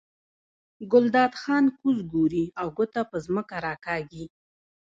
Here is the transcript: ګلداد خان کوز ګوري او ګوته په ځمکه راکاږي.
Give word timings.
ګلداد 0.91 1.33
خان 1.41 1.65
کوز 1.79 1.97
ګوري 2.11 2.45
او 2.59 2.67
ګوته 2.77 3.01
په 3.11 3.17
ځمکه 3.25 3.55
راکاږي. 3.65 4.25